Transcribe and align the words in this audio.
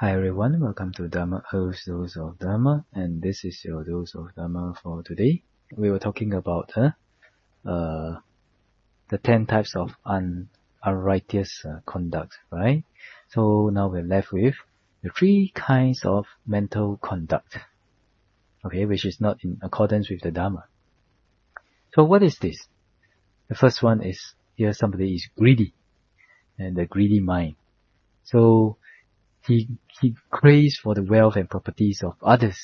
Hi 0.00 0.12
everyone, 0.12 0.60
welcome 0.60 0.92
to 0.92 1.08
Dharma 1.08 1.42
Earth's 1.52 1.86
Dose 1.86 2.16
of 2.16 2.38
Dharma, 2.38 2.84
and 2.92 3.20
this 3.20 3.44
is 3.44 3.64
your 3.64 3.82
dose 3.82 4.14
of 4.14 4.32
Dharma 4.36 4.74
for 4.80 5.02
today. 5.02 5.42
We 5.76 5.90
were 5.90 5.98
talking 5.98 6.34
about 6.34 6.70
uh, 6.76 6.90
uh, 7.68 8.20
the 9.10 9.18
10 9.18 9.46
types 9.46 9.74
of 9.74 9.96
un- 10.06 10.50
unrighteous 10.84 11.64
uh, 11.64 11.80
conduct, 11.84 12.34
right? 12.52 12.84
So 13.30 13.70
now 13.72 13.88
we're 13.88 14.04
left 14.04 14.30
with 14.30 14.54
the 15.02 15.10
three 15.10 15.50
kinds 15.52 16.04
of 16.04 16.26
mental 16.46 16.96
conduct, 16.98 17.58
okay, 18.64 18.84
which 18.84 19.04
is 19.04 19.20
not 19.20 19.38
in 19.42 19.58
accordance 19.64 20.10
with 20.10 20.20
the 20.20 20.30
Dharma. 20.30 20.66
So 21.94 22.04
what 22.04 22.22
is 22.22 22.38
this? 22.38 22.68
The 23.48 23.56
first 23.56 23.82
one 23.82 24.04
is 24.04 24.34
here 24.54 24.72
somebody 24.74 25.16
is 25.16 25.28
greedy, 25.36 25.74
and 26.56 26.76
the 26.76 26.86
greedy 26.86 27.18
mind. 27.18 27.56
So 28.22 28.77
he 29.48 29.68
he 30.00 30.14
craves 30.30 30.76
for 30.76 30.94
the 30.94 31.02
wealth 31.02 31.36
and 31.36 31.48
properties 31.48 32.02
of 32.04 32.14
others. 32.22 32.60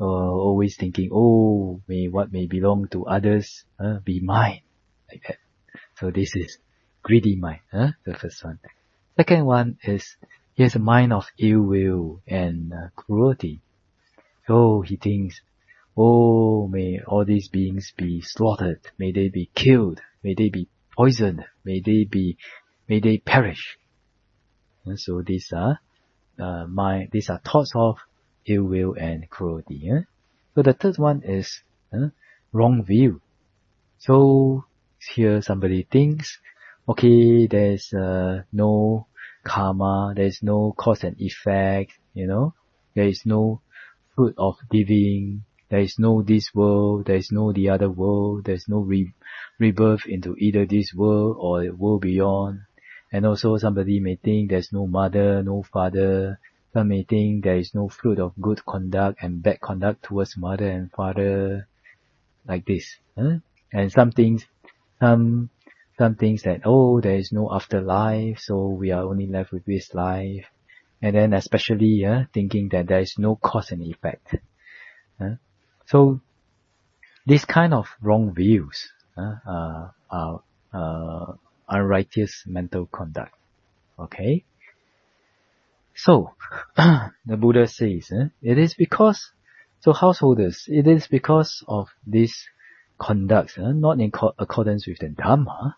Uh, 0.00 0.04
always 0.04 0.76
thinking, 0.76 1.10
oh, 1.12 1.80
may 1.86 2.08
what 2.08 2.32
may 2.32 2.46
belong 2.46 2.88
to 2.88 3.06
others 3.06 3.64
uh, 3.78 3.98
be 4.00 4.18
mine, 4.20 4.62
like 5.10 5.22
that. 5.28 5.38
So 6.00 6.10
this 6.10 6.34
is 6.34 6.58
greedy 7.02 7.36
mind, 7.36 7.60
the 7.70 8.14
first 8.14 8.42
one. 8.42 8.58
Second 9.16 9.44
one 9.44 9.78
is 9.84 10.16
he 10.54 10.62
has 10.64 10.74
a 10.74 10.80
mind 10.80 11.12
of 11.12 11.26
ill 11.38 11.60
will 11.60 12.22
and 12.26 12.72
uh, 12.72 12.88
cruelty. 12.96 13.60
So 14.46 14.80
he 14.80 14.96
thinks, 14.96 15.40
oh, 15.96 16.66
may 16.66 17.00
all 17.06 17.24
these 17.24 17.48
beings 17.48 17.92
be 17.96 18.22
slaughtered, 18.22 18.80
may 18.98 19.12
they 19.12 19.28
be 19.28 19.50
killed, 19.54 20.00
may 20.24 20.34
they 20.34 20.48
be 20.48 20.68
poisoned, 20.96 21.44
may 21.64 21.80
they 21.80 22.04
be, 22.04 22.38
may 22.88 23.00
they 23.00 23.18
perish. 23.18 23.78
And 24.84 24.98
so 24.98 25.22
these 25.22 25.52
are 25.52 25.80
uh, 26.38 26.66
my 26.66 27.08
these 27.12 27.30
are 27.30 27.38
thoughts 27.38 27.72
of 27.74 27.98
ill 28.46 28.64
will 28.64 28.94
and 28.94 29.28
cruelty. 29.28 29.80
Yeah? 29.82 30.00
So 30.54 30.62
the 30.62 30.72
third 30.72 30.98
one 30.98 31.22
is 31.22 31.62
uh, 31.92 32.08
wrong 32.52 32.84
view. 32.84 33.20
So 33.98 34.64
here 35.14 35.42
somebody 35.42 35.86
thinks, 35.90 36.38
okay, 36.88 37.46
there's 37.46 37.92
uh, 37.92 38.42
no 38.52 39.06
karma, 39.44 40.12
there's 40.16 40.42
no 40.42 40.72
cause 40.76 41.04
and 41.04 41.20
effect, 41.20 41.92
you 42.14 42.26
know, 42.26 42.54
there 42.94 43.06
is 43.06 43.24
no 43.24 43.60
fruit 44.14 44.34
of 44.36 44.56
giving, 44.70 45.44
there 45.68 45.80
is 45.80 45.98
no 45.98 46.22
this 46.22 46.54
world, 46.54 47.06
there 47.06 47.16
is 47.16 47.32
no 47.32 47.52
the 47.52 47.70
other 47.70 47.88
world, 47.88 48.44
there's 48.44 48.68
no 48.68 48.80
re- 48.80 49.14
rebirth 49.58 50.06
into 50.06 50.36
either 50.36 50.66
this 50.66 50.92
world 50.94 51.36
or 51.38 51.62
the 51.62 51.70
world 51.70 52.02
beyond. 52.02 52.60
And 53.12 53.26
also 53.26 53.58
somebody 53.58 54.00
may 54.00 54.16
think 54.16 54.50
there's 54.50 54.72
no 54.72 54.86
mother, 54.86 55.42
no 55.42 55.62
father. 55.62 56.40
Some 56.72 56.88
may 56.88 57.02
think 57.02 57.44
there 57.44 57.58
is 57.58 57.74
no 57.74 57.88
fruit 57.88 58.18
of 58.18 58.32
good 58.40 58.64
conduct 58.64 59.22
and 59.22 59.42
bad 59.42 59.60
conduct 59.60 60.04
towards 60.04 60.36
mother 60.38 60.66
and 60.66 60.90
father. 60.90 61.68
Like 62.48 62.64
this. 62.64 62.96
Huh? 63.16 63.36
And 63.70 63.92
some 63.92 64.12
things, 64.12 64.46
some, 64.98 65.50
some 65.98 66.14
things 66.14 66.42
that, 66.42 66.62
oh, 66.64 67.00
there 67.00 67.16
is 67.16 67.32
no 67.32 67.52
afterlife, 67.52 68.38
so 68.40 68.68
we 68.68 68.90
are 68.90 69.04
only 69.04 69.26
left 69.26 69.52
with 69.52 69.66
this 69.66 69.92
life. 69.94 70.46
And 71.02 71.14
then 71.14 71.34
especially 71.34 72.04
uh, 72.06 72.24
thinking 72.32 72.70
that 72.70 72.86
there 72.86 73.00
is 73.00 73.18
no 73.18 73.36
cause 73.36 73.72
and 73.72 73.82
effect. 73.82 74.36
Uh, 75.20 75.36
so 75.86 76.20
this 77.26 77.44
kind 77.44 77.74
of 77.74 77.88
wrong 78.00 78.34
views 78.34 78.90
uh, 79.16 79.34
are, 79.46 79.94
are 80.72 81.38
unrighteous 81.68 82.44
mental 82.46 82.86
conduct. 82.86 83.34
Okay? 83.98 84.44
So, 85.94 86.34
the 86.76 87.36
Buddha 87.36 87.66
says, 87.66 88.10
eh, 88.12 88.28
it 88.42 88.58
is 88.58 88.74
because, 88.74 89.30
so 89.80 89.92
householders, 89.92 90.64
it 90.68 90.86
is 90.86 91.06
because 91.06 91.62
of 91.68 91.88
this 92.06 92.46
conduct, 92.98 93.58
eh, 93.58 93.72
not 93.72 94.00
in 94.00 94.10
co- 94.10 94.34
accordance 94.38 94.86
with 94.86 94.98
the 94.98 95.08
Dhamma, 95.08 95.74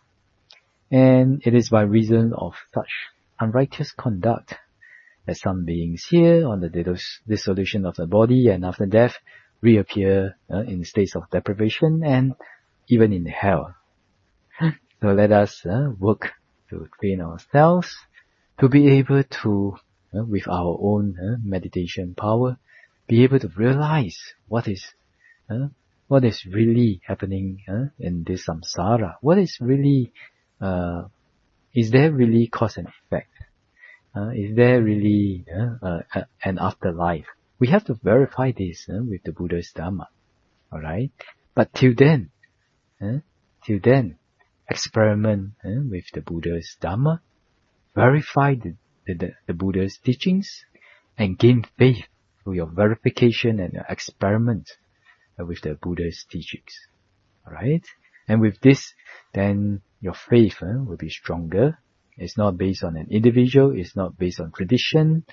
and 0.91 1.43
it 1.44 1.55
is 1.55 1.69
by 1.71 1.83
reason 1.83 2.33
of 2.33 2.55
such 2.73 2.91
unrighteous 3.41 3.93
conduct 3.93 4.55
that 5.27 5.37
some 5.37 5.65
beings 5.65 6.06
here 6.09 6.47
on 6.47 6.61
the 6.61 7.09
dissolution 7.27 7.87
of 7.87 7.97
the 7.97 8.06
body 8.06 8.49
and 8.49 8.65
after 8.65 8.87
death 8.87 9.17
reappear 9.61 10.37
uh, 10.53 10.61
in 10.61 10.84
states 10.84 11.17
of 11.17 11.28
deprivation 11.31 12.03
and 12.05 12.34
even 12.89 13.12
in 13.12 13.25
hell. 13.27 13.75
So 15.05 15.13
let 15.13 15.33
us 15.33 15.67
uh, 15.67 15.91
work 15.99 16.33
to 16.71 16.89
train 16.99 17.21
ourselves 17.21 17.95
to 18.59 18.71
be 18.71 18.89
able 18.97 19.23
to, 19.43 19.77
uh, 20.17 20.25
with 20.25 20.49
our 20.49 20.79
own 20.81 21.19
uh, 21.21 21.37
meditation 21.45 22.15
power, 22.15 22.57
be 23.07 23.23
able 23.23 23.39
to 23.41 23.49
realize 23.55 24.19
what 24.49 24.67
is, 24.67 24.83
uh, 25.51 25.69
what 26.09 26.25
is 26.25 26.47
really 26.47 27.03
happening 27.07 27.61
uh, 27.69 27.89
in 27.99 28.25
this 28.25 28.47
samsara. 28.47 29.17
What 29.21 29.37
is 29.37 29.59
really, 29.61 30.11
uh, 30.59 31.03
is 31.75 31.91
there 31.91 32.11
really 32.11 32.47
cause 32.47 32.79
and 32.79 32.89
effect? 32.89 33.29
is 34.35 34.57
there 34.57 34.81
really 34.81 35.45
an 36.43 36.59
afterlife? 36.59 37.27
We 37.59 37.69
have 37.69 37.85
to 37.89 37.95
verify 38.03 38.53
this 38.53 38.87
with 38.89 39.23
the 39.23 39.33
Buddha's 39.33 39.71
Dhamma. 39.77 40.07
Alright? 40.73 41.11
But 41.55 41.75
till 41.75 41.93
then, 41.95 42.31
till 43.67 43.81
then, 43.83 44.17
experiment 44.69 45.53
eh, 45.65 45.79
with 45.89 46.05
the 46.13 46.21
Buddha's 46.21 46.77
Dharma, 46.81 47.21
verify 47.95 48.55
the, 48.55 48.75
the, 49.07 49.33
the, 49.47 49.55
Buddha's 49.55 49.99
teachings, 49.99 50.65
and 51.17 51.39
gain 51.39 51.65
faith 51.79 52.05
through 52.43 52.55
your 52.55 52.67
verification 52.67 53.61
and 53.61 53.73
your 53.73 53.85
experiment 53.89 54.71
with 55.39 55.61
the 55.63 55.75
Buddha's 55.75 56.25
teachings. 56.31 56.75
Alright? 57.47 57.85
And 58.27 58.41
with 58.41 58.61
this, 58.61 58.95
then 59.33 59.83
your 60.01 60.15
faith 60.15 60.57
eh, 60.63 60.77
will 60.77 60.97
be 60.97 61.11
stronger. 61.11 61.79
It's 62.17 62.39
not 62.39 62.57
based 62.57 62.85
on 62.85 62.97
an 62.97 63.09
individual, 63.11 63.73
it's 63.77 63.97
not 63.97 64.17
based 64.17 64.41
on 64.41 64.53
tradition, 64.53 65.25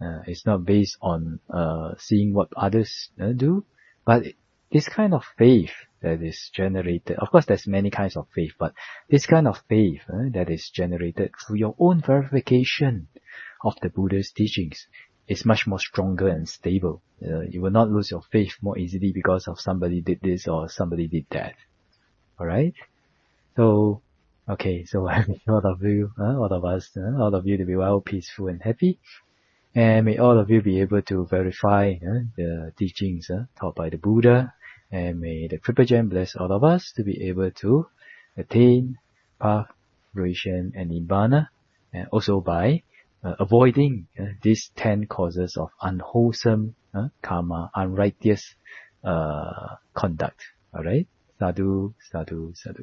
uh, 0.00 0.20
it's 0.26 0.44
not 0.44 0.64
based 0.64 0.96
on 1.00 1.40
uh, 1.52 1.94
seeing 1.98 2.34
what 2.34 2.48
others 2.56 3.10
uh, 3.20 3.32
do, 3.32 3.64
but 4.04 4.24
this 4.72 4.88
kind 4.88 5.14
of 5.14 5.22
faith 5.38 5.70
that 6.04 6.22
is 6.22 6.50
generated, 6.52 7.16
of 7.16 7.30
course 7.30 7.46
there's 7.46 7.66
many 7.66 7.90
kinds 7.90 8.16
of 8.16 8.28
faith, 8.34 8.52
but 8.58 8.74
this 9.08 9.26
kind 9.26 9.48
of 9.48 9.62
faith 9.68 10.02
uh, 10.08 10.28
that 10.32 10.50
is 10.50 10.70
generated 10.70 11.30
through 11.40 11.56
your 11.56 11.74
own 11.78 12.02
verification 12.02 13.08
of 13.64 13.74
the 13.80 13.88
Buddha's 13.88 14.30
teachings 14.30 14.86
is 15.26 15.46
much 15.46 15.66
more 15.66 15.78
stronger 15.78 16.28
and 16.28 16.46
stable. 16.46 17.02
Uh, 17.26 17.40
you 17.40 17.62
will 17.62 17.70
not 17.70 17.90
lose 17.90 18.10
your 18.10 18.20
faith 18.30 18.52
more 18.60 18.78
easily 18.78 19.12
because 19.12 19.48
of 19.48 19.58
somebody 19.58 20.02
did 20.02 20.20
this 20.22 20.46
or 20.46 20.68
somebody 20.68 21.08
did 21.08 21.24
that. 21.30 21.54
Alright? 22.38 22.74
So, 23.56 24.02
okay, 24.46 24.84
so 24.84 25.08
I 25.08 25.24
wish 25.26 25.40
all 25.48 25.64
of 25.64 25.82
you, 25.82 26.12
uh, 26.20 26.38
all 26.38 26.52
of 26.52 26.64
us, 26.66 26.90
uh, 26.96 27.18
all 27.18 27.34
of 27.34 27.46
you 27.46 27.56
to 27.56 27.64
be 27.64 27.76
well, 27.76 28.00
peaceful 28.02 28.48
and 28.48 28.60
happy. 28.62 28.98
And 29.74 30.04
may 30.04 30.18
all 30.18 30.38
of 30.38 30.50
you 30.50 30.60
be 30.60 30.82
able 30.82 31.02
to 31.02 31.26
verify 31.26 31.94
the 32.36 32.72
teachings 32.78 33.30
taught 33.58 33.74
by 33.74 33.88
the 33.88 33.96
Buddha 33.96 34.52
and 34.94 35.20
may 35.20 35.48
the 35.48 35.58
Triple 35.58 35.84
Gem 35.84 36.08
bless 36.08 36.36
all 36.36 36.52
of 36.52 36.62
us 36.62 36.92
to 36.94 37.02
be 37.02 37.28
able 37.28 37.50
to 37.50 37.86
attain 38.36 38.96
path, 39.40 39.66
fruition, 40.14 40.72
and 40.76 40.90
nibbana, 40.90 41.48
and 41.92 42.06
also 42.12 42.40
by 42.40 42.84
uh, 43.24 43.34
avoiding 43.40 44.06
uh, 44.18 44.26
these 44.42 44.70
ten 44.76 45.06
causes 45.06 45.56
of 45.56 45.70
unwholesome 45.82 46.76
uh, 46.94 47.08
karma, 47.22 47.70
unrighteous 47.74 48.54
uh, 49.02 49.76
conduct. 49.94 50.40
Alright? 50.72 51.08
Sadhu, 51.40 51.94
sadhu, 52.12 52.52
sadhu. 52.54 52.82